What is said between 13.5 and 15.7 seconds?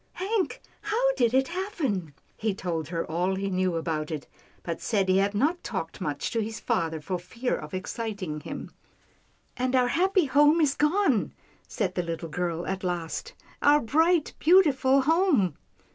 our bright, beautiful home."